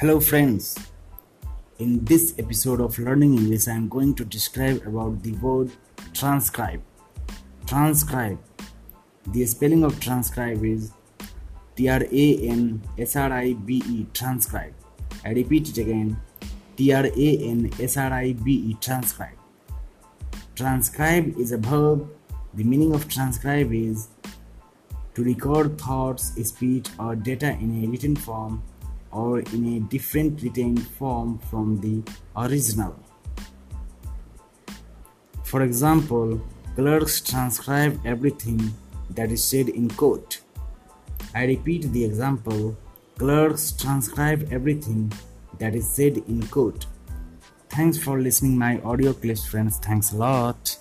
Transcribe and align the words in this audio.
Hello 0.00 0.20
friends. 0.20 0.78
In 1.80 2.04
this 2.04 2.38
episode 2.38 2.80
of 2.80 3.00
Learning 3.00 3.32
English 3.36 3.66
I 3.66 3.72
am 3.72 3.88
going 3.88 4.14
to 4.14 4.24
describe 4.24 4.86
about 4.86 5.24
the 5.24 5.32
word 5.38 5.72
transcribe. 6.14 6.80
Transcribe. 7.66 8.38
The 9.26 9.44
spelling 9.46 9.82
of 9.82 9.98
transcribe 9.98 10.64
is 10.64 10.92
T 11.74 11.88
R 11.88 12.02
A 12.12 12.36
N 12.48 12.80
S 12.96 13.16
R 13.16 13.32
I 13.32 13.54
B 13.54 13.82
E 13.88 14.06
transcribe. 14.14 14.72
I 15.24 15.30
repeat 15.30 15.70
it 15.70 15.78
again. 15.78 16.16
T 16.76 16.92
R 16.92 17.06
A 17.06 17.28
N 17.50 17.68
S 17.80 17.96
R 17.96 18.12
I 18.12 18.34
B 18.34 18.52
E 18.70 18.76
transcribe. 18.80 19.36
Transcribe 20.54 21.36
is 21.36 21.50
a 21.50 21.58
verb. 21.58 22.08
The 22.54 22.62
meaning 22.62 22.94
of 22.94 23.08
transcribe 23.08 23.72
is 23.72 24.10
to 25.16 25.24
record 25.24 25.76
thoughts, 25.76 26.34
speech, 26.48 26.88
or 27.00 27.16
data 27.16 27.50
in 27.50 27.84
a 27.84 27.88
written 27.88 28.14
form 28.14 28.62
or 29.12 29.40
in 29.40 29.76
a 29.76 29.80
different 29.80 30.42
written 30.42 30.76
form 30.76 31.38
from 31.50 31.80
the 31.80 32.02
original. 32.36 32.94
For 35.44 35.62
example, 35.62 36.40
clerks 36.74 37.20
transcribe 37.20 38.00
everything 38.04 38.74
that 39.10 39.32
is 39.32 39.42
said 39.42 39.68
in 39.70 39.88
court. 39.90 40.40
I 41.34 41.44
repeat 41.44 41.90
the 41.92 42.04
example 42.04 42.76
clerks 43.18 43.72
transcribe 43.72 44.48
everything 44.52 45.12
that 45.58 45.74
is 45.74 45.88
said 45.88 46.18
in 46.28 46.46
court. 46.48 46.86
Thanks 47.68 47.98
for 47.98 48.20
listening 48.20 48.56
my 48.56 48.80
audio 48.82 49.12
clips 49.12 49.44
friends. 49.44 49.78
Thanks 49.78 50.12
a 50.12 50.16
lot. 50.16 50.78